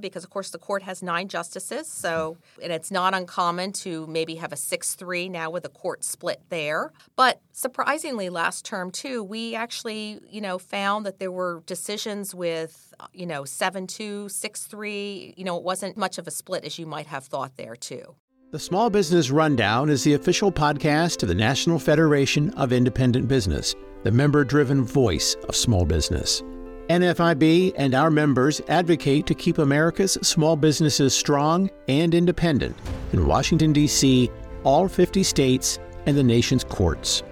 because 0.00 0.22
of 0.22 0.30
course 0.30 0.50
the 0.50 0.58
court 0.58 0.82
has 0.82 1.02
nine 1.02 1.26
justices 1.26 1.88
so 1.88 2.36
and 2.62 2.72
it's 2.72 2.90
not 2.90 3.14
uncommon 3.14 3.72
to 3.72 4.06
maybe 4.06 4.36
have 4.36 4.52
a 4.52 4.56
6-3 4.56 5.30
now 5.30 5.50
with 5.50 5.64
a 5.64 5.68
court 5.68 6.04
split 6.04 6.40
there 6.50 6.92
but 7.16 7.40
surprisingly 7.52 8.28
last 8.28 8.64
term 8.64 8.90
too 8.92 9.24
we 9.24 9.56
actually 9.56 10.20
you 10.30 10.40
know 10.40 10.56
found 10.58 11.04
that 11.04 11.18
there 11.18 11.32
were 11.32 11.62
decisions 11.66 12.32
with 12.34 12.94
you 13.12 13.26
know 13.26 13.42
7-2 13.42 14.26
6-3 14.26 15.34
you 15.36 15.44
know 15.44 15.56
it 15.56 15.64
wasn't 15.64 15.96
much 15.96 16.18
of 16.18 16.28
a 16.28 16.30
split 16.30 16.64
as 16.64 16.78
you 16.78 16.86
might 16.86 17.06
have 17.06 17.24
thought 17.24 17.56
there 17.56 17.74
too 17.74 18.14
the 18.50 18.58
Small 18.58 18.88
Business 18.88 19.30
Rundown 19.30 19.90
is 19.90 20.04
the 20.04 20.14
official 20.14 20.50
podcast 20.50 21.22
of 21.22 21.28
the 21.28 21.34
National 21.34 21.78
Federation 21.78 22.48
of 22.54 22.72
Independent 22.72 23.28
Business, 23.28 23.74
the 24.04 24.10
member 24.10 24.42
driven 24.42 24.84
voice 24.84 25.36
of 25.50 25.54
small 25.54 25.84
business. 25.84 26.42
NFIB 26.88 27.74
and 27.76 27.94
our 27.94 28.10
members 28.10 28.62
advocate 28.68 29.26
to 29.26 29.34
keep 29.34 29.58
America's 29.58 30.14
small 30.22 30.56
businesses 30.56 31.12
strong 31.12 31.68
and 31.86 32.14
independent 32.14 32.74
in 33.12 33.26
Washington, 33.26 33.74
D.C., 33.74 34.30
all 34.64 34.88
50 34.88 35.22
states, 35.22 35.78
and 36.06 36.16
the 36.16 36.22
nation's 36.22 36.64
courts. 36.64 37.22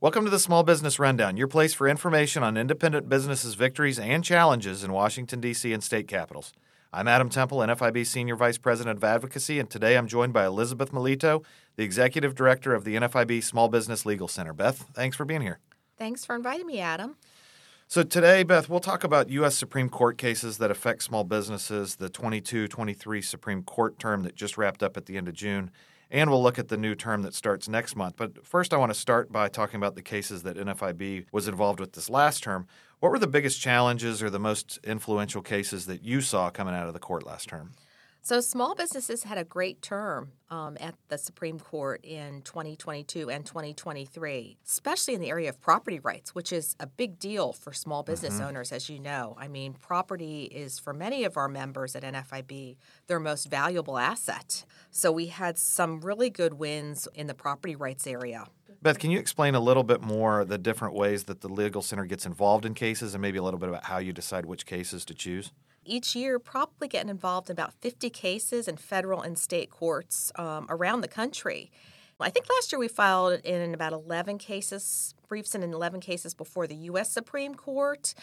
Welcome 0.00 0.24
to 0.24 0.30
the 0.30 0.38
Small 0.38 0.62
Business 0.62 0.98
Rundown, 0.98 1.36
your 1.36 1.46
place 1.46 1.74
for 1.74 1.86
information 1.86 2.42
on 2.42 2.56
independent 2.56 3.06
businesses' 3.06 3.54
victories 3.54 3.98
and 3.98 4.24
challenges 4.24 4.82
in 4.82 4.92
Washington, 4.92 5.40
D.C. 5.40 5.70
and 5.70 5.84
state 5.84 6.08
capitals. 6.08 6.54
I'm 6.90 7.06
Adam 7.06 7.28
Temple, 7.28 7.58
NFIB 7.58 8.06
Senior 8.06 8.36
Vice 8.36 8.56
President 8.56 8.96
of 8.96 9.04
Advocacy, 9.04 9.58
and 9.58 9.68
today 9.68 9.98
I'm 9.98 10.06
joined 10.06 10.32
by 10.32 10.46
Elizabeth 10.46 10.90
Milito, 10.90 11.44
the 11.76 11.82
Executive 11.82 12.34
Director 12.34 12.72
of 12.72 12.84
the 12.84 12.94
NFIB 12.94 13.44
Small 13.44 13.68
Business 13.68 14.06
Legal 14.06 14.26
Center. 14.26 14.54
Beth, 14.54 14.86
thanks 14.94 15.18
for 15.18 15.26
being 15.26 15.42
here. 15.42 15.58
Thanks 15.98 16.24
for 16.24 16.34
inviting 16.34 16.66
me, 16.66 16.80
Adam. 16.80 17.16
So, 17.90 18.02
today, 18.02 18.42
Beth, 18.42 18.68
we'll 18.68 18.80
talk 18.80 19.02
about 19.02 19.30
U.S. 19.30 19.56
Supreme 19.56 19.88
Court 19.88 20.18
cases 20.18 20.58
that 20.58 20.70
affect 20.70 21.02
small 21.02 21.24
businesses, 21.24 21.96
the 21.96 22.10
22 22.10 22.68
23 22.68 23.22
Supreme 23.22 23.62
Court 23.62 23.98
term 23.98 24.24
that 24.24 24.34
just 24.34 24.58
wrapped 24.58 24.82
up 24.82 24.98
at 24.98 25.06
the 25.06 25.16
end 25.16 25.26
of 25.26 25.32
June, 25.32 25.70
and 26.10 26.28
we'll 26.28 26.42
look 26.42 26.58
at 26.58 26.68
the 26.68 26.76
new 26.76 26.94
term 26.94 27.22
that 27.22 27.32
starts 27.32 27.66
next 27.66 27.96
month. 27.96 28.16
But 28.18 28.46
first, 28.46 28.74
I 28.74 28.76
want 28.76 28.92
to 28.92 28.98
start 28.98 29.32
by 29.32 29.48
talking 29.48 29.76
about 29.78 29.94
the 29.94 30.02
cases 30.02 30.42
that 30.42 30.58
NFIB 30.58 31.28
was 31.32 31.48
involved 31.48 31.80
with 31.80 31.94
this 31.94 32.10
last 32.10 32.42
term. 32.42 32.66
What 33.00 33.10
were 33.10 33.18
the 33.18 33.26
biggest 33.26 33.58
challenges 33.58 34.22
or 34.22 34.28
the 34.28 34.38
most 34.38 34.78
influential 34.84 35.40
cases 35.40 35.86
that 35.86 36.04
you 36.04 36.20
saw 36.20 36.50
coming 36.50 36.74
out 36.74 36.88
of 36.88 36.92
the 36.92 37.00
court 37.00 37.24
last 37.24 37.48
term? 37.48 37.72
So, 38.28 38.42
small 38.42 38.74
businesses 38.74 39.22
had 39.22 39.38
a 39.38 39.44
great 39.44 39.80
term 39.80 40.32
um, 40.50 40.76
at 40.80 40.94
the 41.08 41.16
Supreme 41.16 41.58
Court 41.58 42.04
in 42.04 42.42
2022 42.42 43.30
and 43.30 43.46
2023, 43.46 44.58
especially 44.66 45.14
in 45.14 45.22
the 45.22 45.30
area 45.30 45.48
of 45.48 45.58
property 45.62 45.98
rights, 45.98 46.34
which 46.34 46.52
is 46.52 46.76
a 46.78 46.86
big 46.86 47.18
deal 47.18 47.54
for 47.54 47.72
small 47.72 48.02
business 48.02 48.34
mm-hmm. 48.34 48.48
owners, 48.48 48.70
as 48.70 48.90
you 48.90 48.98
know. 48.98 49.34
I 49.40 49.48
mean, 49.48 49.72
property 49.72 50.42
is 50.42 50.78
for 50.78 50.92
many 50.92 51.24
of 51.24 51.38
our 51.38 51.48
members 51.48 51.96
at 51.96 52.02
NFIB 52.02 52.76
their 53.06 53.18
most 53.18 53.46
valuable 53.46 53.96
asset. 53.96 54.66
So, 54.90 55.10
we 55.10 55.28
had 55.28 55.56
some 55.56 56.02
really 56.02 56.28
good 56.28 56.52
wins 56.52 57.08
in 57.14 57.28
the 57.28 57.34
property 57.34 57.76
rights 57.76 58.06
area. 58.06 58.44
Beth, 58.82 58.98
can 58.98 59.10
you 59.10 59.18
explain 59.18 59.54
a 59.54 59.60
little 59.60 59.84
bit 59.84 60.02
more 60.02 60.44
the 60.44 60.58
different 60.58 60.92
ways 60.92 61.24
that 61.24 61.40
the 61.40 61.48
Legal 61.48 61.80
Center 61.80 62.04
gets 62.04 62.26
involved 62.26 62.66
in 62.66 62.74
cases 62.74 63.14
and 63.14 63.22
maybe 63.22 63.38
a 63.38 63.42
little 63.42 63.58
bit 63.58 63.70
about 63.70 63.84
how 63.84 63.96
you 63.96 64.12
decide 64.12 64.44
which 64.44 64.66
cases 64.66 65.06
to 65.06 65.14
choose? 65.14 65.50
Each 65.88 66.14
year 66.14 66.38
probably 66.38 66.88
getting 66.88 67.08
involved 67.08 67.48
in 67.50 67.54
about 67.54 67.72
50 67.80 68.10
cases 68.10 68.68
in 68.68 68.76
federal 68.76 69.22
and 69.22 69.38
state 69.38 69.70
courts 69.70 70.30
um, 70.36 70.66
around 70.68 71.00
the 71.00 71.08
country. 71.08 71.70
I 72.20 72.30
think 72.30 72.46
last 72.50 72.72
year 72.72 72.78
we 72.80 72.88
filed 72.88 73.40
in 73.44 73.74
about 73.74 73.92
11 73.92 74.38
cases, 74.38 75.14
briefs 75.28 75.54
in 75.54 75.62
11 75.62 76.00
cases 76.00 76.34
before 76.34 76.66
the 76.66 76.74
U.S. 76.74 77.10
Supreme 77.10 77.54
Court. 77.54 78.14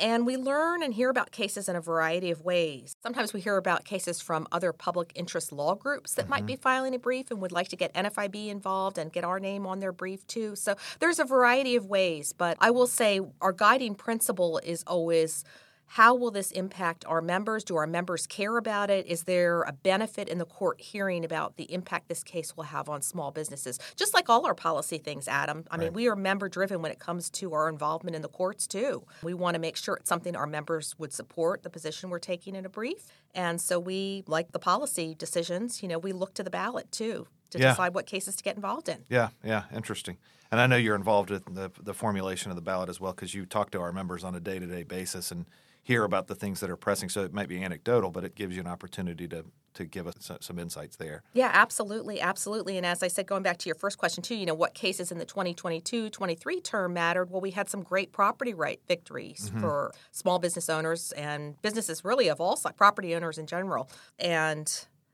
And 0.00 0.26
we 0.26 0.36
learn 0.36 0.82
and 0.82 0.94
hear 0.94 1.10
about 1.10 1.32
cases 1.32 1.68
in 1.68 1.74
a 1.74 1.80
variety 1.80 2.30
of 2.30 2.42
ways. 2.42 2.94
Sometimes 3.02 3.32
we 3.32 3.40
hear 3.40 3.56
about 3.56 3.84
cases 3.84 4.20
from 4.20 4.46
other 4.52 4.72
public 4.72 5.10
interest 5.16 5.50
law 5.50 5.74
groups 5.74 6.14
that 6.14 6.22
mm-hmm. 6.22 6.30
might 6.30 6.46
be 6.46 6.54
filing 6.54 6.94
a 6.94 7.00
brief 7.00 7.32
and 7.32 7.40
would 7.40 7.50
like 7.50 7.68
to 7.68 7.76
get 7.76 7.92
NFIB 7.94 8.48
involved 8.48 8.96
and 8.96 9.12
get 9.12 9.24
our 9.24 9.40
name 9.40 9.66
on 9.66 9.80
their 9.80 9.90
brief 9.90 10.24
too. 10.28 10.54
So 10.54 10.76
there's 11.00 11.18
a 11.18 11.24
variety 11.24 11.74
of 11.74 11.86
ways. 11.86 12.32
But 12.32 12.58
I 12.60 12.70
will 12.70 12.86
say 12.86 13.20
our 13.40 13.52
guiding 13.52 13.96
principle 13.96 14.60
is 14.62 14.84
always 14.86 15.42
how 15.88 16.14
will 16.14 16.30
this 16.30 16.50
impact 16.52 17.04
our 17.06 17.20
members? 17.22 17.64
Do 17.64 17.76
our 17.76 17.86
members 17.86 18.26
care 18.26 18.58
about 18.58 18.90
it? 18.90 19.06
Is 19.06 19.24
there 19.24 19.62
a 19.62 19.72
benefit 19.72 20.28
in 20.28 20.38
the 20.38 20.44
court 20.44 20.80
hearing 20.80 21.24
about 21.24 21.56
the 21.56 21.72
impact 21.72 22.08
this 22.08 22.22
case 22.22 22.56
will 22.56 22.64
have 22.64 22.88
on 22.88 23.00
small 23.00 23.30
businesses? 23.30 23.78
Just 23.96 24.12
like 24.12 24.28
all 24.28 24.46
our 24.46 24.54
policy 24.54 24.98
things, 24.98 25.26
Adam. 25.26 25.64
I 25.70 25.76
right. 25.76 25.84
mean, 25.84 25.92
we 25.94 26.08
are 26.08 26.14
member 26.14 26.48
driven 26.48 26.82
when 26.82 26.92
it 26.92 26.98
comes 26.98 27.30
to 27.30 27.54
our 27.54 27.68
involvement 27.68 28.14
in 28.14 28.22
the 28.22 28.28
courts, 28.28 28.66
too. 28.66 29.04
We 29.22 29.32
want 29.32 29.54
to 29.54 29.60
make 29.60 29.76
sure 29.76 29.96
it's 29.96 30.08
something 30.08 30.36
our 30.36 30.46
members 30.46 30.94
would 30.98 31.12
support, 31.12 31.62
the 31.62 31.70
position 31.70 32.10
we're 32.10 32.18
taking 32.18 32.54
in 32.54 32.66
a 32.66 32.68
brief. 32.68 33.10
And 33.34 33.60
so 33.60 33.80
we, 33.80 34.24
like 34.26 34.52
the 34.52 34.58
policy 34.58 35.14
decisions, 35.14 35.82
you 35.82 35.88
know, 35.88 35.98
we 35.98 36.12
look 36.12 36.34
to 36.34 36.42
the 36.42 36.50
ballot, 36.50 36.92
too, 36.92 37.26
to 37.50 37.58
yeah. 37.58 37.70
decide 37.70 37.94
what 37.94 38.04
cases 38.04 38.36
to 38.36 38.42
get 38.42 38.56
involved 38.56 38.90
in. 38.90 39.04
Yeah, 39.08 39.30
yeah, 39.42 39.64
interesting. 39.74 40.18
And 40.50 40.60
I 40.60 40.66
know 40.66 40.76
you're 40.76 40.94
involved 40.94 41.30
with 41.30 41.44
the, 41.54 41.70
the 41.82 41.94
formulation 41.94 42.50
of 42.50 42.56
the 42.56 42.62
ballot 42.62 42.88
as 42.88 43.00
well 43.00 43.12
because 43.12 43.34
you 43.34 43.46
talk 43.46 43.70
to 43.70 43.80
our 43.80 43.92
members 43.92 44.24
on 44.24 44.34
a 44.34 44.40
day 44.40 44.58
to 44.58 44.66
day 44.66 44.82
basis 44.82 45.30
and 45.30 45.46
hear 45.88 46.04
about 46.04 46.26
the 46.26 46.34
things 46.34 46.60
that 46.60 46.68
are 46.68 46.76
pressing. 46.76 47.08
So 47.08 47.24
it 47.24 47.32
might 47.32 47.48
be 47.48 47.64
anecdotal, 47.64 48.10
but 48.10 48.22
it 48.22 48.34
gives 48.34 48.54
you 48.54 48.60
an 48.60 48.66
opportunity 48.66 49.26
to 49.28 49.46
to 49.72 49.86
give 49.86 50.06
us 50.06 50.30
some 50.40 50.58
insights 50.58 50.96
there. 50.96 51.22
Yeah, 51.32 51.50
absolutely, 51.52 52.20
absolutely. 52.20 52.76
And 52.76 52.84
as 52.84 53.02
I 53.02 53.08
said, 53.08 53.26
going 53.26 53.42
back 53.44 53.58
to 53.58 53.68
your 53.68 53.76
first 53.76 53.96
question 53.96 54.22
too, 54.22 54.34
you 54.34 54.44
know, 54.44 54.54
what 54.54 54.74
cases 54.74 55.12
in 55.12 55.18
the 55.18 55.24
2022-23 55.24 56.64
term 56.64 56.92
mattered? 56.94 57.30
Well, 57.30 57.40
we 57.40 57.52
had 57.52 57.70
some 57.70 57.82
great 57.82 58.12
property 58.12 58.54
right 58.54 58.80
victories 58.88 59.48
mm-hmm. 59.48 59.60
for 59.60 59.92
small 60.10 60.38
business 60.38 60.68
owners 60.68 61.12
and 61.12 61.60
businesses 61.62 62.04
really 62.04 62.28
of 62.28 62.40
all 62.40 62.60
property 62.76 63.14
owners 63.14 63.38
in 63.38 63.46
general. 63.46 63.88
And 64.18 64.70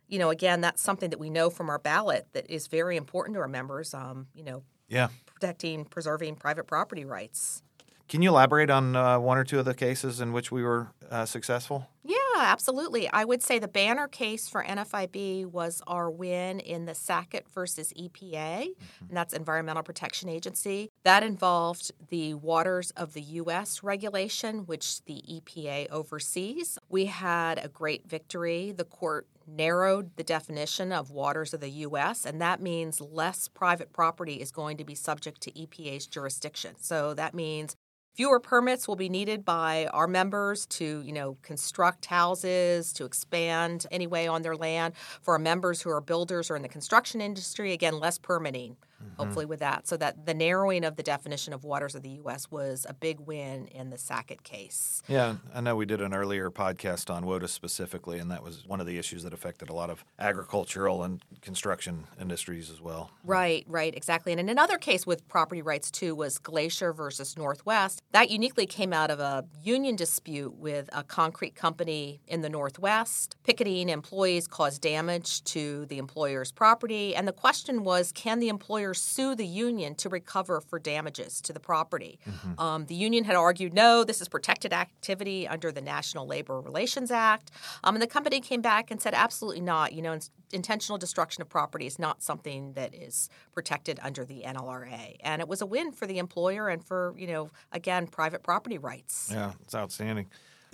you 0.09 0.19
know, 0.19 0.31
again, 0.31 0.61
that's 0.61 0.83
something 0.83 1.11
that 1.11 1.21
we 1.21 1.31
know 1.31 1.51
from 1.51 1.71
our 1.71 1.79
ballot 1.79 2.27
that 2.33 2.51
is 2.51 2.67
very 2.67 2.97
important 2.97 3.35
to 3.37 3.41
our 3.41 3.49
members. 3.49 3.95
Um, 3.95 4.27
you 4.35 4.43
know, 4.43 4.65
yeah, 4.89 5.09
protecting, 5.27 5.85
preserving 5.85 6.37
private 6.37 6.67
property 6.67 7.05
rights. 7.05 7.63
Can 8.09 8.23
you 8.23 8.31
elaborate 8.31 8.71
on 8.71 8.97
uh, 8.97 9.19
one 9.19 9.39
or 9.39 9.45
two 9.45 9.59
of 9.59 9.65
the 9.65 9.75
cases 9.75 10.21
in 10.21 10.33
which 10.33 10.53
we 10.53 10.63
were 10.63 10.89
uh, 11.11 11.25
successful? 11.25 11.89
Yeah, 12.05 12.17
absolutely. 12.37 13.09
I 13.09 13.25
would 13.25 13.43
say 13.43 13.59
the 13.59 13.69
banner 13.69 14.09
case 14.09 14.47
for 14.47 14.63
NFIB 14.63 15.47
was 15.47 15.81
our 15.87 16.11
win 16.11 16.61
in 16.61 16.85
the 16.85 16.95
Sackett 16.95 17.47
versus 17.55 17.95
EPA, 17.99 18.33
mm-hmm. 18.33 19.07
and 19.09 19.17
that's 19.17 19.33
Environmental 19.33 19.83
Protection 19.83 20.29
Agency. 20.29 20.91
That 21.05 21.23
involved 21.23 21.93
the 22.11 22.35
waters 22.35 22.91
of 22.91 23.15
the 23.15 23.23
U.S. 23.23 23.83
regulation, 23.83 24.67
which 24.67 25.03
the 25.05 25.23
EPA 25.31 25.91
oversees. 25.91 26.79
We 26.91 27.07
had 27.07 27.65
a 27.65 27.69
great 27.69 28.07
victory. 28.07 28.73
The 28.73 28.85
court 28.85 29.27
narrowed 29.47 30.17
the 30.17 30.25
definition 30.25 30.93
of 30.93 31.11
waters 31.11 31.55
of 31.55 31.61
the 31.61 31.71
U.S., 31.71 32.27
and 32.27 32.41
that 32.41 32.61
means 32.61 33.01
less 33.01 33.49
private 33.49 33.93
property 33.93 34.35
is 34.35 34.51
going 34.51 34.77
to 34.77 34.85
be 34.85 34.95
subject 34.95 35.41
to 35.43 35.53
EPA's 35.53 36.07
jurisdiction. 36.07 36.75
So 36.79 37.15
that 37.15 37.35
means 37.35 37.77
Fewer 38.15 38.39
permits 38.39 38.87
will 38.87 38.95
be 38.95 39.09
needed 39.09 39.45
by 39.45 39.89
our 39.93 40.07
members 40.07 40.67
to, 40.67 41.03
you 41.05 41.13
know, 41.13 41.37
construct 41.43 42.07
houses, 42.07 42.93
to 42.93 43.05
expand 43.05 43.87
anyway 43.91 44.29
on 44.29 44.43
their 44.43 44.55
land. 44.55 44.95
For 45.21 45.35
our 45.35 45.41
members 45.41 45.83
who 45.83 45.91
are 45.91 46.01
builders 46.01 46.49
or 46.49 46.55
in 46.55 46.63
the 46.63 46.69
construction 46.69 47.21
industry, 47.21 47.73
again, 47.73 47.99
less 47.99 48.17
permitting 48.19 48.77
mm-hmm. 49.05 49.23
hopefully 49.23 49.45
with 49.45 49.61
that. 49.61 49.87
So 49.87 49.97
that 49.97 50.27
the 50.27 50.35
narrowing 50.35 50.85
of 50.85 50.97
the 50.97 51.03
definition 51.03 51.53
of 51.53 51.65
waters 51.65 51.95
of 51.95 52.03
the 52.03 52.11
U.S. 52.11 52.51
was 52.51 52.87
a 52.89 52.95
big 52.95 53.21
win 53.21 53.67
in 53.69 53.91
the 53.91 53.99
Sackett 53.99 54.43
case. 54.43 55.03
Yeah, 55.09 55.37
I 55.55 55.61
know 55.61 55.77
we 55.77 55.87
did 55.87 56.01
an 56.01 56.15
earlier 56.15 56.51
podcast 56.51 57.13
on 57.13 57.25
WOTUS 57.25 57.51
specifically, 57.51 58.19
and 58.19 58.31
that 58.31 58.43
was 58.43 58.67
one 58.67 58.81
of 58.81 58.87
the 58.87 58.99
issues 58.99 59.23
that 59.25 59.33
affected 59.33 59.69
a 59.69 59.75
lot 59.75 59.91
of 59.91 60.05
agricultural 60.19 61.03
and 61.03 61.23
construction 61.41 62.07
industries 62.21 62.71
as 62.71 62.81
well. 62.81 63.11
Right, 63.25 63.65
right, 63.69 63.95
exactly. 63.95 64.33
And 64.33 64.41
in 64.41 64.49
another 64.49 64.79
case 64.79 65.07
with 65.07 65.27
property 65.29 65.63
rights 65.63 65.91
too 65.91 66.15
was 66.15 66.39
Glacier 66.39 66.93
versus 66.93 67.37
Northwest. 67.37 68.03
That 68.13 68.31
uniquely 68.31 68.67
came 68.67 68.93
out 68.93 69.11
of 69.11 69.21
a 69.21 69.45
union 69.63 69.97
dispute 69.97 70.55
with 70.55 70.89
a 70.93 71.03
concrete 71.03 71.55
company 71.55 72.21
in 72.27 72.41
the 72.41 72.49
Northwest. 72.49 73.37
Picketing 73.45 73.89
employees 73.89 74.47
caused 74.47 74.83
damage 74.83 75.45
to 75.45 75.87
the 75.87 75.99
employer's 75.99 76.53
property, 76.53 77.15
and 77.15 77.29
the 77.29 77.33
question 77.33 77.85
was, 77.85 78.13
can 78.13 78.39
the 78.39 78.49
employer 78.49 78.94
sue 78.95 79.35
the 79.35 79.47
union 79.47 79.95
to 79.97 80.09
recover 80.09 80.61
for 80.61 80.79
damages 80.79 81.41
to 81.43 81.53
the 81.53 81.61
property. 81.61 82.19
Mm-hmm. 82.29 82.61
Um, 82.61 82.87
the 82.87 82.95
union 82.95 83.25
had 83.25 83.37
argued, 83.37 83.75
no, 83.75 84.05
this 84.05 84.21
is 84.21 84.29
protected 84.29 84.73
activity 84.73 85.47
under 85.47 85.71
the 85.73 85.81
National 85.81 86.27
Labor 86.27 86.61
Relations 86.61 87.11
Act. 87.11 87.51
Um, 87.83 87.95
and 87.95 88.03
the 88.03 88.07
company 88.07 88.41
came 88.41 88.63
back 88.63 88.91
and 88.91 89.01
said, 89.01 89.15
absolutely 89.15 89.61
not. 89.61 89.93
You 89.93 90.03
know, 90.03 90.19
intentional 90.53 90.99
destruction 90.99 91.43
of 91.43 91.49
property 91.49 91.87
is 91.87 91.99
not 91.99 92.23
something 92.23 92.73
that 92.75 92.95
is 92.95 93.29
protected 93.53 93.99
under 94.03 94.25
the 94.25 94.43
NLRA. 94.47 95.17
And 95.21 95.41
it 95.41 95.49
was 95.49 95.61
a 95.61 95.67
win 95.67 95.93
for 95.93 96.07
the 96.07 96.19
employer 96.19 96.69
and 96.69 96.85
for, 96.85 97.15
you 97.17 97.27
know, 97.27 97.51
again, 97.73 98.07
private 98.07 98.43
property 98.43 98.79
rights. 98.79 99.31
Yeah, 99.33 99.53
it's 99.63 99.75
outstanding. 99.75 100.27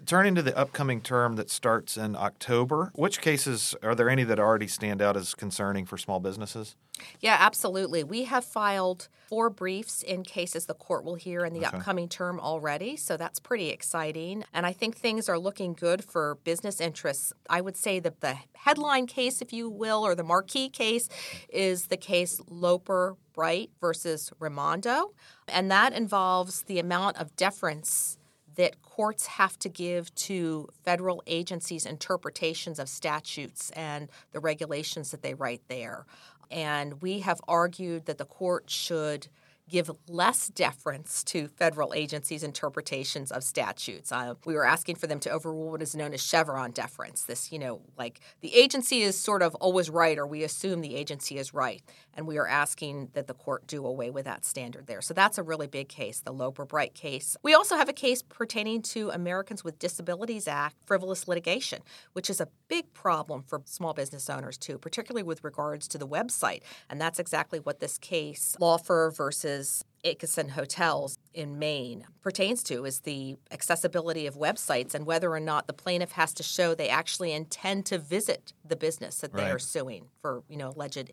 Turning 0.07 0.35
to 0.35 0.43
the 0.43 0.57
upcoming 0.57 1.01
term 1.01 1.37
that 1.37 1.51
starts 1.51 1.97
in 1.97 2.17
October, 2.17 2.91
which 2.95 3.21
cases 3.21 3.75
are 3.83 3.95
there 3.95 4.09
any 4.09 4.25
that 4.25 4.39
already 4.39 4.67
stand 4.67 5.03
out 5.03 5.17
as 5.17 5.35
concerning 5.35 5.87
for 5.87 5.99
small 5.99 6.21
businesses? 6.21 6.77
Yeah, 7.21 7.37
absolutely. 7.39 8.05
We 8.05 8.25
have 8.25 8.45
filed 8.45 9.09
four 9.29 9.51
briefs 9.51 10.03
in 10.03 10.23
cases 10.23 10.67
the 10.67 10.75
court 10.75 11.05
will 11.05 11.15
hear 11.15 11.45
in 11.45 11.53
the 11.53 11.67
okay. 11.67 11.77
upcoming 11.77 12.09
term 12.09 12.41
already, 12.41 12.97
so 12.97 13.17
that's 13.17 13.39
pretty 13.39 13.71
exciting. 13.71 14.45
And 14.53 14.67
I 14.67 14.73
think 14.73 14.97
things 14.97 15.29
are 15.29 15.39
looking 15.39 15.75
good 15.75 16.05
for 16.05 16.39
business 16.45 16.81
interests. 16.81 17.33
I 17.49 17.61
would 17.61 17.77
say 17.77 18.01
that 18.01 18.21
the 18.21 18.37
headline 18.55 19.07
case, 19.07 19.41
if 19.41 19.53
you 19.53 19.71
will, 19.71 20.05
or 20.05 20.15
the 20.15 20.25
marquee 20.25 20.69
case 20.69 21.09
is 21.49 21.87
the 21.87 21.97
case 21.97 22.41
Loper 22.49 23.17
Bright 23.33 23.71
versus 23.81 24.33
Raimondo, 24.39 25.13
and 25.49 25.71
that 25.71 25.93
involves 25.93 26.63
the 26.63 26.79
amount 26.79 27.17
of 27.17 27.35
deference 27.37 28.19
that 28.57 28.83
courts 28.83 29.27
have 29.27 29.59
to 29.61 29.69
give 29.69 30.15
to 30.15 30.69
federal 30.85 31.23
agencies' 31.27 31.87
interpretations 31.87 32.79
of 32.79 32.89
statutes 32.89 33.71
and 33.71 34.09
the 34.33 34.41
regulations 34.41 35.11
that 35.11 35.23
they 35.23 35.35
write 35.35 35.63
there. 35.69 36.05
And 36.51 37.01
we 37.01 37.21
have 37.21 37.41
argued 37.47 38.07
that 38.07 38.19
the 38.19 38.25
court 38.25 38.69
should 38.69 39.29
give 39.71 39.91
less 40.09 40.49
deference 40.49 41.23
to 41.25 41.49
federal 41.49 41.95
agencies' 41.95 42.43
interpretations 42.43 43.31
of 43.31 43.43
statutes. 43.45 44.13
Uh, 44.13 44.35
we 44.45 44.55
were 44.55 44.67
asking 44.67 44.97
for 44.97 45.07
them 45.07 45.21
to 45.21 45.31
overrule 45.31 45.71
what 45.71 45.83
is 45.83 45.95
known 45.95 46.13
as 46.13 46.23
Chevron 46.23 46.73
deference. 46.73 47.25
This, 47.25 47.53
you 47.53 47.59
know, 47.59 47.81
like 47.97 48.21
the 48.41 48.55
agency 48.55 49.03
is 49.03 49.19
sort 49.19 49.43
of 49.43 49.55
always 49.57 49.89
right, 49.89 50.19
or 50.19 50.27
we 50.27 50.43
assume 50.43 50.81
the 50.81 50.97
agency 50.97 51.39
is 51.39 51.55
right. 51.55 51.83
And 52.15 52.27
we 52.27 52.39
are 52.39 52.47
asking 52.47 53.11
that 53.15 53.29
the 53.29 53.35
court 53.35 53.67
do 53.67 53.87
away 53.87 54.11
with 54.11 54.25
that 54.25 54.45
standard 54.45 54.87
there. 54.87 55.01
So 55.01 55.15
that's 55.15 55.39
a 55.39 55.43
really 55.43 55.69
big 55.69 55.89
case, 55.89 56.21
the 56.21 56.33
Loper 56.33 56.65
Bright 56.65 56.95
case. 56.95 57.37
We 57.43 57.55
also 57.55 57.77
have 57.77 57.89
a 57.89 57.95
case 57.95 58.23
pertaining 58.23 58.83
to 58.83 59.11
Americans 59.11 59.63
with 59.63 59.79
Disabilities 59.79 60.49
Act 60.49 60.77
frivolous 60.85 61.29
litigation, 61.29 61.83
which 62.13 62.29
is 62.29 62.41
a 62.41 62.49
big 62.69 62.93
problem 62.93 63.45
for 63.47 63.63
small 63.65 63.95
business 63.95 64.29
owners, 64.29 64.59
too, 64.59 64.77
particularly 64.77 65.23
with 65.23 65.45
regards 65.45 65.87
to 65.89 65.99
the 65.99 66.09
website. 66.09 66.63
And 66.89 67.01
that's 67.01 67.21
exactly 67.21 67.61
what 67.61 67.79
this 67.79 67.97
case, 67.97 68.57
Laufer 68.61 69.13
versus 69.17 69.60
is 69.61 69.85
Acheson 70.05 70.51
Hotels 70.51 71.19
in 71.35 71.59
Maine 71.59 72.07
pertains 72.23 72.63
to 72.65 72.85
is 72.85 73.01
the 73.01 73.37
accessibility 73.51 74.27
of 74.27 74.35
websites 74.35 74.95
and 74.95 75.07
whether 75.07 75.31
or 75.31 75.41
not 75.41 75.67
the 75.67 75.73
plaintiff 75.73 76.13
has 76.13 76.33
to 76.35 76.43
show 76.43 76.75
they 76.75 76.89
actually 76.89 77.33
intend 77.33 77.87
to 77.87 77.99
visit 77.99 78.53
the 78.65 78.77
business 78.77 79.19
that 79.19 79.33
right. 79.33 79.45
they 79.45 79.51
are 79.51 79.59
suing 79.59 80.09
for, 80.21 80.43
you 80.49 80.57
know, 80.57 80.71
alleged 80.71 81.11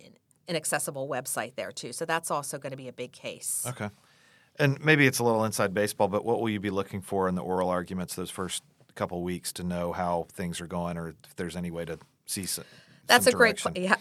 inaccessible 0.47 1.07
website 1.07 1.55
there 1.55 1.71
too. 1.71 1.91
So 1.91 2.05
that's 2.05 2.31
also 2.31 2.57
going 2.57 2.71
to 2.71 2.77
be 2.77 2.87
a 2.87 2.93
big 2.93 3.11
case. 3.11 3.65
Okay. 3.67 3.89
And 4.57 4.83
maybe 4.83 5.05
it's 5.05 5.19
a 5.19 5.23
little 5.23 5.43
inside 5.43 5.73
baseball, 5.73 6.07
but 6.07 6.25
what 6.25 6.39
will 6.39 6.49
you 6.49 6.59
be 6.59 6.71
looking 6.71 7.01
for 7.01 7.27
in 7.27 7.35
the 7.35 7.43
oral 7.43 7.69
arguments 7.69 8.15
those 8.15 8.31
first 8.31 8.63
couple 8.95 9.21
weeks 9.21 9.53
to 9.53 9.63
know 9.63 9.93
how 9.93 10.25
things 10.33 10.59
are 10.59 10.67
going 10.67 10.97
or 10.97 11.09
if 11.09 11.35
there's 11.35 11.55
any 11.55 11.69
way 11.69 11.85
to 11.85 11.99
see 12.25 12.47
that's 13.07 13.27
a 13.27 13.31
great 13.31 13.61
yeah, 13.75 13.95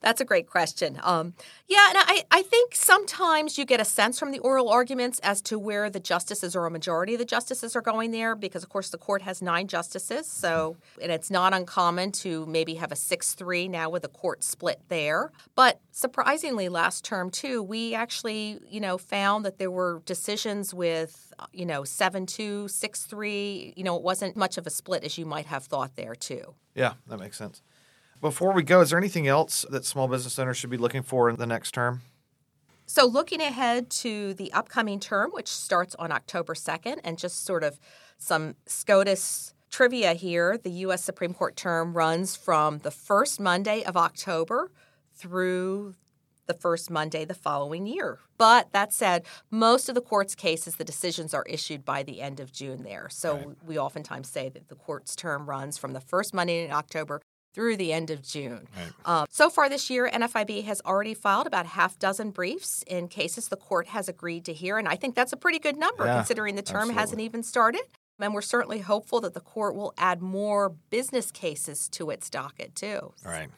that's 0.00 0.20
a 0.20 0.24
great 0.24 0.48
question. 0.48 0.98
Um, 1.02 1.34
yeah, 1.68 1.86
and 1.88 1.98
I, 1.98 2.24
I 2.30 2.42
think 2.42 2.74
sometimes 2.74 3.56
you 3.56 3.64
get 3.64 3.80
a 3.80 3.84
sense 3.84 4.18
from 4.18 4.32
the 4.32 4.40
oral 4.40 4.68
arguments 4.68 5.18
as 5.20 5.40
to 5.42 5.58
where 5.58 5.88
the 5.88 6.00
justices 6.00 6.54
or 6.54 6.66
a 6.66 6.70
majority 6.70 7.14
of 7.14 7.18
the 7.18 7.24
justices 7.24 7.74
are 7.74 7.80
going 7.80 8.10
there, 8.10 8.34
because 8.34 8.62
of 8.62 8.68
course 8.68 8.90
the 8.90 8.98
court 8.98 9.22
has 9.22 9.40
nine 9.40 9.68
justices, 9.68 10.26
so 10.26 10.76
and 11.00 11.10
it's 11.10 11.30
not 11.30 11.54
uncommon 11.54 12.12
to 12.12 12.44
maybe 12.46 12.74
have 12.74 12.92
a 12.92 12.96
six 12.96 13.34
three 13.34 13.68
now 13.68 13.88
with 13.88 14.04
a 14.04 14.08
court 14.08 14.44
split 14.44 14.80
there. 14.88 15.30
But 15.54 15.80
surprisingly, 15.92 16.68
last 16.68 17.04
term 17.04 17.30
too, 17.30 17.62
we 17.62 17.94
actually 17.94 18.58
you 18.68 18.80
know 18.80 18.98
found 18.98 19.44
that 19.44 19.58
there 19.58 19.70
were 19.70 20.02
decisions 20.04 20.74
with 20.74 21.32
you 21.52 21.66
know 21.66 21.84
seven 21.84 22.26
two 22.26 22.68
six 22.68 23.04
three. 23.04 23.72
You 23.76 23.84
know, 23.84 23.96
it 23.96 24.02
wasn't 24.02 24.36
much 24.36 24.58
of 24.58 24.66
a 24.66 24.70
split 24.70 25.04
as 25.04 25.16
you 25.16 25.24
might 25.24 25.46
have 25.46 25.64
thought 25.64 25.96
there 25.96 26.14
too. 26.14 26.54
Yeah, 26.74 26.94
that 27.06 27.18
makes 27.18 27.38
sense. 27.38 27.62
Before 28.24 28.54
we 28.54 28.62
go, 28.62 28.80
is 28.80 28.88
there 28.88 28.98
anything 28.98 29.28
else 29.28 29.66
that 29.68 29.84
small 29.84 30.08
business 30.08 30.38
owners 30.38 30.56
should 30.56 30.70
be 30.70 30.78
looking 30.78 31.02
for 31.02 31.28
in 31.28 31.36
the 31.36 31.44
next 31.44 31.72
term? 31.72 32.00
So, 32.86 33.04
looking 33.04 33.42
ahead 33.42 33.90
to 34.00 34.32
the 34.32 34.50
upcoming 34.54 34.98
term, 34.98 35.30
which 35.32 35.48
starts 35.48 35.94
on 35.96 36.10
October 36.10 36.54
2nd, 36.54 37.00
and 37.04 37.18
just 37.18 37.44
sort 37.44 37.62
of 37.62 37.78
some 38.16 38.54
SCOTUS 38.64 39.52
trivia 39.68 40.14
here 40.14 40.56
the 40.56 40.70
U.S. 40.70 41.04
Supreme 41.04 41.34
Court 41.34 41.54
term 41.54 41.92
runs 41.92 42.34
from 42.34 42.78
the 42.78 42.90
first 42.90 43.40
Monday 43.40 43.82
of 43.84 43.94
October 43.94 44.70
through 45.14 45.94
the 46.46 46.54
first 46.54 46.90
Monday 46.90 47.26
the 47.26 47.34
following 47.34 47.86
year. 47.86 48.20
But 48.38 48.72
that 48.72 48.94
said, 48.94 49.26
most 49.50 49.90
of 49.90 49.94
the 49.94 50.00
court's 50.00 50.34
cases, 50.34 50.76
the 50.76 50.84
decisions 50.84 51.34
are 51.34 51.44
issued 51.46 51.84
by 51.84 52.02
the 52.02 52.22
end 52.22 52.40
of 52.40 52.52
June 52.52 52.84
there. 52.84 53.10
So 53.10 53.36
right. 53.36 53.48
we 53.66 53.78
oftentimes 53.78 54.30
say 54.30 54.48
that 54.48 54.68
the 54.68 54.76
court's 54.76 55.14
term 55.14 55.46
runs 55.46 55.76
from 55.76 55.92
the 55.92 56.00
first 56.00 56.32
Monday 56.32 56.64
in 56.64 56.72
October 56.72 57.20
through 57.54 57.76
the 57.76 57.92
end 57.92 58.10
of 58.10 58.22
June. 58.22 58.66
Right. 58.76 58.92
Uh, 59.04 59.26
so 59.30 59.48
far 59.48 59.68
this 59.68 59.88
year, 59.88 60.10
NFIB 60.12 60.64
has 60.64 60.82
already 60.84 61.14
filed 61.14 61.46
about 61.46 61.66
half 61.66 61.98
dozen 61.98 62.30
briefs 62.30 62.84
in 62.86 63.08
cases 63.08 63.48
the 63.48 63.56
court 63.56 63.86
has 63.88 64.08
agreed 64.08 64.44
to 64.46 64.52
hear, 64.52 64.76
and 64.76 64.88
I 64.88 64.96
think 64.96 65.14
that's 65.14 65.32
a 65.32 65.36
pretty 65.36 65.58
good 65.58 65.76
number 65.76 66.04
yeah, 66.04 66.16
considering 66.16 66.56
the 66.56 66.62
term 66.62 66.76
absolutely. 66.76 67.00
hasn't 67.00 67.20
even 67.20 67.42
started. 67.42 67.82
And 68.20 68.32
we're 68.32 68.42
certainly 68.42 68.78
hopeful 68.78 69.20
that 69.22 69.34
the 69.34 69.40
court 69.40 69.74
will 69.74 69.92
add 69.98 70.22
more 70.22 70.70
business 70.90 71.32
cases 71.32 71.88
to 71.90 72.10
its 72.10 72.30
docket 72.30 72.74
too. 72.74 73.12
All 73.24 73.32
right. 73.32 73.48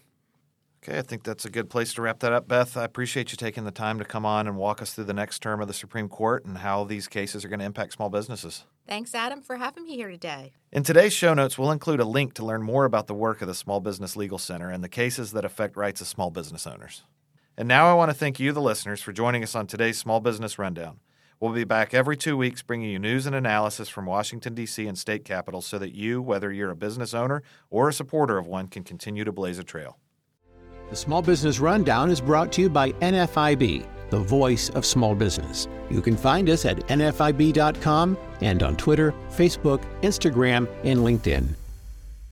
Okay, 0.82 0.99
I 0.99 1.02
think 1.02 1.25
that's 1.25 1.44
a 1.44 1.50
good 1.50 1.69
place 1.69 1.92
to 1.94 2.02
wrap 2.02 2.20
that 2.20 2.32
up. 2.32 2.46
Beth, 2.46 2.76
I 2.76 2.84
appreciate 2.84 3.32
you 3.32 3.37
taking 3.37 3.64
the 3.64 3.70
time 3.70 3.99
to 3.99 4.04
come 4.04 4.25
on 4.25 4.46
and 4.46 4.56
walk 4.56 4.81
us 4.81 4.94
through 4.94 5.04
the 5.04 5.14
next 5.14 5.40
term 5.40 5.60
of 5.60 5.69
the 5.69 5.75
Supreme 5.75 6.08
Court 6.08 6.44
and 6.44 6.58
how 6.58 6.84
these 6.84 7.08
cases 7.08 7.44
are 7.44 7.49
going 7.49 7.58
to 7.58 7.64
impact 7.66 7.94
small 7.94 8.08
businesses. 8.08 8.64
Thanks, 8.88 9.15
Adam, 9.15 9.43
for 9.43 9.56
having 9.56 9.85
me 9.85 9.97
here 9.97 10.11
today. 10.11 10.53
In 10.71 10.85
today's 10.85 11.12
show 11.12 11.35
notes, 11.35 11.59
we'll 11.59 11.73
include 11.73 11.99
a 11.99 12.05
link 12.05 12.35
to 12.35 12.44
learn 12.44 12.62
more 12.62 12.85
about 12.85 13.09
the 13.09 13.15
work 13.15 13.43
of 13.43 13.49
the 13.49 13.55
Small 13.55 13.81
Business 13.81 14.17
Legal 14.17 14.38
Center 14.38 14.71
and 14.71 14.85
the 14.85 14.88
cases 14.88 15.33
that 15.33 15.44
affect 15.44 15.77
rights 15.77 16.00
of 16.00 16.06
small 16.06 16.31
business 16.31 16.67
owners. 16.67 17.03
And 17.56 17.67
now 17.67 17.91
I 17.91 17.94
want 17.94 18.11
to 18.11 18.17
thank 18.17 18.38
you, 18.38 18.53
the 18.53 18.61
listeners, 18.61 19.03
for 19.03 19.12
joining 19.12 19.43
us 19.43 19.56
on 19.56 19.67
today's 19.67 19.99
Small 19.99 20.21
Business 20.21 20.59
Rundown. 20.59 21.00
We'll 21.41 21.53
be 21.53 21.65
back 21.65 21.94
every 21.94 22.17
two 22.17 22.37
weeks 22.37 22.62
bringing 22.62 22.91
you 22.91 22.99
news 22.99 23.27
and 23.27 23.35
analysis 23.35 23.88
from 23.88 24.06
Washington, 24.06 24.55
D.C. 24.55 24.87
and 24.87 24.97
state 24.97 25.25
capitals 25.25 25.67
so 25.67 25.79
that 25.79 25.94
you, 25.94 26.23
whether 26.23 26.53
you're 26.53 26.71
a 26.71 26.77
business 26.77 27.12
owner 27.12 27.43
or 27.71 27.88
a 27.88 27.93
supporter 27.93 28.38
of 28.38 28.47
one, 28.47 28.69
can 28.69 28.85
continue 28.85 29.25
to 29.25 29.33
blaze 29.33 29.59
a 29.59 29.65
trail. 29.65 29.99
The 30.91 30.97
Small 30.97 31.23
Business 31.23 31.59
Rundown 31.59 32.11
is 32.11 32.21
brought 32.21 32.53
to 32.53 32.62
you 32.62 32.71
by 32.71 32.93
NFIB, 32.93 33.85
the 34.11 34.19
voice 34.19 34.70
of 34.70 34.85
small 34.85 35.14
business. 35.14 35.69
You 35.91 36.00
can 36.00 36.17
find 36.17 36.49
us 36.49 36.64
at 36.64 36.79
nfib.com 36.88 38.17
and 38.41 38.62
on 38.62 38.76
Twitter, 38.76 39.14
Facebook, 39.31 39.82
Instagram, 40.03 40.69
and 40.85 41.00
LinkedIn. 41.00 41.55